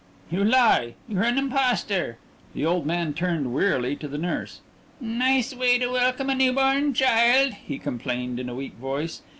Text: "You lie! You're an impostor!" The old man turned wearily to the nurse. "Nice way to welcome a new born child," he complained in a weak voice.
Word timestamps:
"You 0.31 0.43
lie! 0.43 0.95
You're 1.07 1.21
an 1.25 1.37
impostor!" 1.37 2.17
The 2.55 2.65
old 2.65 2.87
man 2.87 3.13
turned 3.13 3.53
wearily 3.53 3.95
to 3.97 4.07
the 4.07 4.17
nurse. 4.17 4.61
"Nice 4.99 5.53
way 5.53 5.77
to 5.77 5.89
welcome 5.89 6.27
a 6.31 6.33
new 6.33 6.53
born 6.53 6.95
child," 6.95 7.53
he 7.53 7.77
complained 7.77 8.39
in 8.39 8.49
a 8.49 8.55
weak 8.55 8.73
voice. 8.73 9.21